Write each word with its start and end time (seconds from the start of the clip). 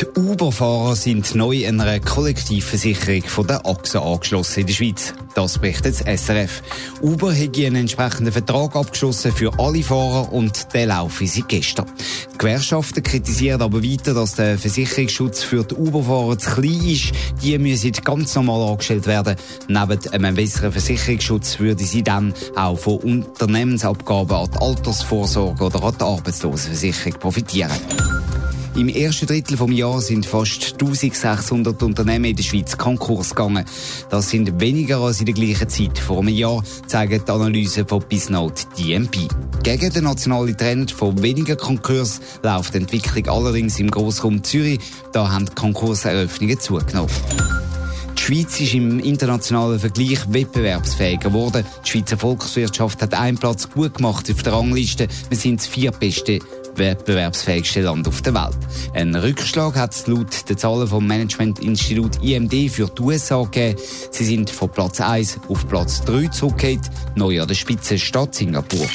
Die 0.00 0.06
Uber-Fahrer 0.06 0.94
sind 0.94 1.34
neu 1.34 1.64
in 1.64 1.80
einer 1.80 1.98
Kollektivversicherung 1.98 3.24
von 3.24 3.48
der 3.48 3.66
AXA 3.66 3.98
angeschlossen 3.98 4.60
in 4.60 4.66
der 4.68 4.74
Schweiz. 4.74 5.12
Das 5.34 5.58
berichtet 5.58 6.00
das 6.06 6.20
SRF. 6.22 6.62
Uber 7.02 7.34
hat 7.34 7.56
einen 7.58 7.74
entsprechenden 7.74 8.32
Vertrag 8.32 8.76
abgeschlossen 8.76 9.32
für 9.32 9.58
alle 9.58 9.82
Fahrer 9.82 10.32
und 10.32 10.72
der 10.72 10.86
laufe 10.86 11.26
sie 11.26 11.42
gestern. 11.42 11.86
Die 12.32 12.38
Gewerkschaften 12.38 13.02
kritisieren 13.02 13.60
aber 13.60 13.82
weiter, 13.82 14.14
dass 14.14 14.36
der 14.36 14.56
Versicherungsschutz 14.56 15.42
für 15.42 15.64
die 15.64 15.74
Uber-Fahrer 15.74 16.38
zu 16.38 16.50
klein 16.50 16.80
ist. 16.84 17.12
Die 17.42 17.58
müssen 17.58 17.90
ganz 17.90 18.36
normal 18.36 18.70
angestellt 18.70 19.08
werden. 19.08 19.34
Neben 19.66 20.12
einem 20.12 20.36
besseren 20.36 20.70
Versicherungsschutz 20.70 21.58
würde 21.58 21.82
sie 21.82 22.04
dann 22.04 22.32
auch 22.54 22.78
von 22.78 22.98
Unternehmensabgaben 22.98 24.36
an 24.36 24.48
die 24.52 24.58
Altersvorsorge 24.58 25.64
oder 25.64 25.82
an 25.82 25.94
die 25.98 26.04
Arbeitslosenversicherung 26.04 27.18
profitieren. 27.18 27.72
Im 28.78 28.88
ersten 28.88 29.26
Drittel 29.26 29.56
vom 29.56 29.72
Jahr 29.72 30.00
sind 30.00 30.24
fast 30.24 30.74
1600 30.74 31.82
Unternehmen 31.82 32.26
in 32.26 32.36
der 32.36 32.44
Schweiz 32.44 32.76
Konkurs 32.78 33.30
gegangen. 33.30 33.64
Das 34.08 34.30
sind 34.30 34.60
weniger 34.60 34.98
als 34.98 35.18
in 35.18 35.26
der 35.26 35.34
gleichen 35.34 35.68
Zeit 35.68 35.98
vor 35.98 36.20
einem 36.20 36.28
Jahr, 36.28 36.62
zeigen 36.86 37.20
die 37.26 37.32
Analysen 37.32 37.88
von 37.88 38.04
Bisnote 38.08 38.66
DMP. 38.78 39.26
Gegen 39.64 39.92
den 39.92 40.04
nationalen 40.04 40.56
Trend 40.56 40.92
von 40.92 41.20
weniger 41.20 41.56
Konkurs 41.56 42.20
läuft 42.44 42.74
die 42.74 42.78
Entwicklung 42.78 43.26
allerdings 43.26 43.80
im 43.80 43.90
Grossraum 43.90 44.44
Zürich. 44.44 44.78
Da 45.12 45.28
haben 45.28 45.46
die 45.46 45.54
Konkurseröffnungen 45.56 46.60
zugenommen. 46.60 47.10
Die 48.16 48.22
Schweiz 48.22 48.60
ist 48.60 48.74
im 48.74 49.00
internationalen 49.00 49.80
Vergleich 49.80 50.20
wettbewerbsfähiger 50.32 51.30
geworden. 51.30 51.64
Die 51.84 51.90
Schweizer 51.90 52.18
Volkswirtschaft 52.18 53.02
hat 53.02 53.14
einen 53.14 53.38
Platz 53.38 53.68
gut 53.70 53.94
gemacht 53.94 54.30
auf 54.30 54.42
der 54.42 54.52
Rangliste. 54.52 55.08
Wir 55.30 55.38
sind 55.38 55.60
das 55.60 55.66
viertbeste 55.66 56.38
wettbewerbsfähigste 56.78 57.82
Land 57.82 58.08
auf 58.08 58.22
der 58.22 58.34
Welt. 58.34 58.56
Ein 58.94 59.14
Rückschlag 59.14 59.76
hat 59.76 59.94
es 59.94 60.06
laut 60.06 60.48
den 60.48 60.56
Zahlen 60.56 60.88
vom 60.88 61.06
Managementinstitut 61.06 62.22
IMD 62.22 62.70
für 62.70 62.86
die 62.86 63.02
USA 63.02 63.42
gegeben. 63.42 63.78
Sie 64.10 64.24
sind 64.24 64.50
von 64.50 64.70
Platz 64.70 65.00
1 65.00 65.40
auf 65.48 65.68
Platz 65.68 66.04
3 66.04 66.28
zurückgekehrt. 66.28 66.90
Neu 67.16 67.40
an 67.40 67.48
der 67.48 67.54
Spitze 67.54 67.98
steht 67.98 68.34
Singapur. 68.34 68.86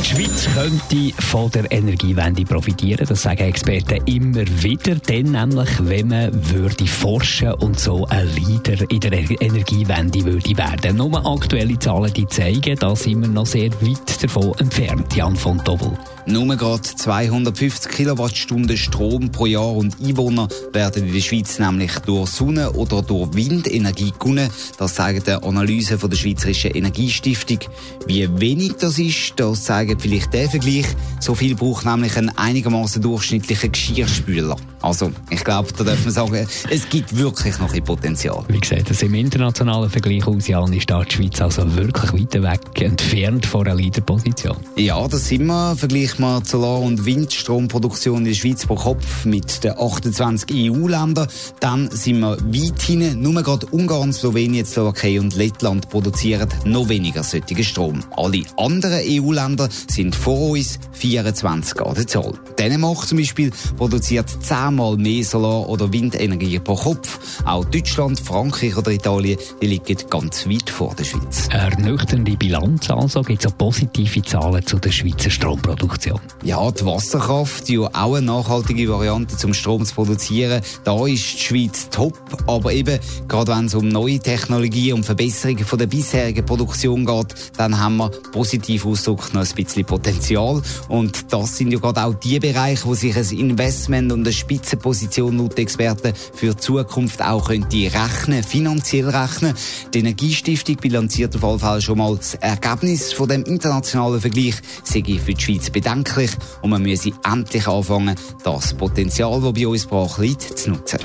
Die 0.00 0.08
Schweiz 0.14 0.48
könnte 0.54 1.22
von 1.22 1.50
der 1.50 1.70
Energiewende 1.70 2.44
profitieren, 2.44 3.04
das 3.06 3.22
sagen 3.22 3.42
Experten 3.42 4.00
immer 4.06 4.46
wieder. 4.62 4.94
Dann 4.94 5.32
nämlich, 5.32 5.68
wenn 5.80 6.08
man 6.08 6.50
würde 6.50 6.86
forschen 6.86 7.52
und 7.54 7.78
so 7.78 8.06
ein 8.06 8.28
Leader 8.34 8.90
in 8.90 9.00
der 9.00 9.12
Energiewende 9.12 10.24
würde 10.24 10.56
werden. 10.56 10.96
Nur 10.96 11.26
aktuelle 11.26 11.78
Zahlen 11.78 12.12
die 12.12 12.26
zeigen, 12.26 12.76
da 12.78 12.94
sind 12.94 13.22
wir 13.22 13.28
noch 13.28 13.46
sehr 13.46 13.70
weit 13.82 14.22
davon 14.22 14.54
entfernt, 14.58 15.14
Jan 15.16 15.36
von 15.36 15.58
Dobbel. 15.64 15.92
Nur 16.30 16.56
gerade 16.56 16.82
250 16.82 17.90
Kilowattstunden 17.90 18.76
Strom 18.76 19.32
pro 19.32 19.46
Jahr 19.46 19.72
und 19.72 19.96
Einwohner 19.98 20.46
werden 20.74 21.06
in 21.06 21.14
der 21.14 21.22
Schweiz 21.22 21.58
nämlich 21.58 21.98
durch 22.00 22.28
Sonne- 22.28 22.70
oder 22.72 23.00
durch 23.00 23.32
Windenergie 23.32 24.12
gewonnen. 24.18 24.50
Das 24.76 24.96
zeigen 24.96 25.22
die 25.26 25.30
Analysen 25.30 25.98
von 25.98 26.10
der 26.10 26.18
Schweizerischen 26.18 26.72
Energiestiftung. 26.72 27.60
Wie 28.06 28.28
wenig 28.40 28.74
das 28.74 28.98
ist, 28.98 29.32
das 29.36 29.64
zeigen 29.64 29.98
vielleicht 29.98 30.34
der 30.34 30.50
Vergleich. 30.50 30.86
So 31.18 31.34
viel 31.34 31.54
braucht 31.54 31.86
nämlich 31.86 32.14
ein 32.18 32.36
einigermaßen 32.36 33.00
durchschnittlicher 33.00 33.70
Geschirrspüler. 33.70 34.56
Also, 34.82 35.10
ich 35.30 35.42
glaube, 35.44 35.68
da 35.76 35.84
darf 35.84 36.04
man 36.04 36.12
sagen, 36.12 36.46
es 36.70 36.88
gibt 36.88 37.16
wirklich 37.16 37.58
noch 37.58 37.72
ein 37.72 37.84
Potenzial. 37.84 38.44
Wie 38.48 38.60
gesagt, 38.60 38.90
das 38.90 39.02
im 39.02 39.14
internationalen 39.14 39.90
Vergleich 39.90 40.26
aus, 40.26 40.46
Jan, 40.46 40.72
ist 40.72 40.88
da 40.90 41.02
die 41.02 41.14
Schweiz 41.14 41.40
also 41.40 41.76
wirklich 41.76 42.12
weit 42.12 42.42
weg 42.42 42.82
entfernt 42.82 43.46
von 43.46 43.66
einer 43.66 43.74
Leaderposition. 43.76 44.56
Ja, 44.76 45.06
das 45.08 45.28
sind 45.28 45.46
wir. 45.46 45.76
Vergleich 45.76 46.18
mal 46.18 46.44
Solar- 46.44 46.80
und 46.80 47.04
Windstromproduktion 47.04 48.18
in 48.18 48.24
der 48.24 48.34
Schweiz 48.34 48.66
pro 48.66 48.76
Kopf 48.76 49.24
mit 49.24 49.64
den 49.64 49.72
28 49.78 50.70
EU-Ländern. 50.70 51.28
Dann 51.60 51.90
sind 51.90 52.20
wir 52.20 52.36
weit 52.38 52.82
hinten. 52.82 53.20
Nur 53.20 53.42
gerade 53.42 53.66
Ungarn, 53.66 54.12
Slowenien, 54.12 54.64
Slowakei 54.64 55.20
und 55.20 55.36
Lettland 55.36 55.88
produzieren 55.88 56.48
noch 56.64 56.88
weniger 56.88 57.22
solchen 57.22 57.64
Strom. 57.64 58.04
Alle 58.16 58.42
anderen 58.56 59.00
EU-Länder 59.04 59.68
sind 59.88 60.14
vor 60.14 60.50
uns 60.50 60.78
24 60.92 61.80
an 61.80 61.94
der 61.94 62.06
Zahl. 62.06 62.32
Dänemark 62.58 63.06
zum 63.06 63.18
Beispiel 63.18 63.50
produziert 63.76 64.28
10 64.28 64.68
zehnmal 64.78 64.96
mehr 64.96 65.24
Solar- 65.24 65.68
oder 65.68 65.92
Windenergie 65.92 66.58
pro 66.60 66.76
Kopf. 66.76 67.18
Auch 67.44 67.64
Deutschland, 67.64 68.20
Frankreich 68.20 68.76
oder 68.76 68.92
Italien 68.92 69.38
die 69.60 69.66
liegen 69.66 69.96
ganz 70.08 70.46
weit 70.46 70.70
vor 70.70 70.94
der 70.94 71.04
Schweiz. 71.04 71.48
Ernüchternde 71.50 72.36
Bilanz 72.36 72.88
also, 72.90 73.22
gibt 73.22 73.44
es 73.44 73.50
auch 73.50 73.58
positive 73.58 74.22
Zahlen 74.22 74.64
zu 74.64 74.78
der 74.78 74.92
Schweizer 74.92 75.30
Stromproduktion? 75.30 76.20
Ja, 76.44 76.70
die 76.70 76.84
Wasserkraft, 76.84 77.68
ja 77.68 77.80
auch 77.80 78.14
eine 78.14 78.26
nachhaltige 78.26 78.88
Variante 78.88 79.36
zum 79.36 79.52
Strom 79.52 79.84
zu 79.84 79.94
produzieren, 79.94 80.62
da 80.84 81.06
ist 81.06 81.34
die 81.34 81.38
Schweiz 81.38 81.88
top, 81.90 82.16
aber 82.46 82.72
eben, 82.72 83.00
gerade 83.26 83.52
wenn 83.52 83.66
es 83.66 83.74
um 83.74 83.88
neue 83.88 84.20
Technologien 84.20 84.94
und 84.94 85.04
Verbesserungen 85.04 85.64
von 85.64 85.78
der 85.78 85.86
bisherigen 85.86 86.44
Produktion 86.44 87.04
geht, 87.04 87.34
dann 87.56 87.78
haben 87.78 87.96
wir 87.96 88.10
positiv 88.32 88.86
ausgedrückt 88.86 89.34
noch 89.34 89.44
ein 89.44 89.54
bisschen 89.54 89.84
Potenzial 89.84 90.62
und 90.88 91.32
das 91.32 91.56
sind 91.56 91.72
ja 91.72 91.78
gerade 91.78 92.04
auch 92.04 92.14
die 92.14 92.38
Bereiche, 92.38 92.86
wo 92.86 92.94
sich 92.94 93.16
ein 93.16 93.38
Investment 93.38 94.12
und 94.12 94.24
eine 94.58 94.64
Spitzenposition 94.64 95.38
laut 95.38 95.58
Experten 95.58 96.12
für 96.34 96.54
die 96.54 96.56
Zukunft 96.56 97.22
auch 97.22 97.48
könnte 97.48 97.76
rechnen, 97.76 98.42
finanziell 98.42 99.08
rechnen. 99.08 99.54
Die 99.94 100.00
Energiestiftung 100.00 100.76
bilanziert 100.76 101.36
auf 101.36 101.42
jeden 101.42 101.58
Fall 101.58 101.80
schon 101.80 101.98
mal 101.98 102.16
das 102.16 102.34
Ergebnis 102.34 103.12
von 103.12 103.28
dem 103.28 103.44
internationalen 103.44 104.20
Vergleich 104.20 104.56
sei 104.84 105.02
für 105.02 105.34
die 105.34 105.40
Schweiz 105.40 105.70
bedenklich 105.70 106.30
und 106.62 106.70
man 106.70 106.82
müsse 106.82 107.12
endlich 107.24 107.66
anfangen, 107.66 108.14
das 108.44 108.74
Potenzial, 108.74 109.40
das 109.40 109.52
bei 109.52 109.66
uns 109.66 109.86
brach 109.86 110.18
liegt, 110.18 110.58
zu 110.58 110.70
nutzen. 110.70 110.98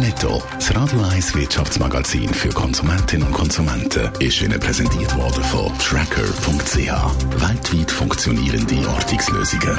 Netto, 0.00 0.42
das 0.54 0.74
Radio 0.74 1.02
1 1.02 1.34
Wirtschaftsmagazin 1.34 2.28
für 2.28 2.48
Konsumentinnen 2.48 3.26
und 3.26 3.34
Konsumenten, 3.34 4.10
ist 4.20 4.40
Ihnen 4.40 4.58
präsentiert 4.58 5.14
worden 5.16 5.44
von 5.44 5.70
Tracker.ch. 5.78 6.76
Weltweit 7.40 7.90
funktionierende 7.90 8.88
Ortungslösungen. 8.88 9.78